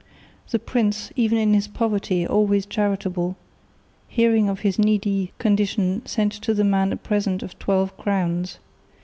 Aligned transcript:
The 0.49 0.57
prince, 0.57 1.11
even 1.15 1.37
in 1.37 1.53
his 1.53 1.67
poverty 1.67 2.25
always 2.25 2.65
charitable, 2.65 3.37
hearing 4.07 4.49
of 4.49 4.61
his 4.61 4.79
needy 4.79 5.31
condition 5.37 6.03
sent 6.07 6.31
to 6.41 6.55
the 6.55 6.63
man 6.63 6.91
a 6.91 6.97
present 6.97 7.43
of 7.43 7.59
twelve 7.59 7.95
crowns. 7.97 8.57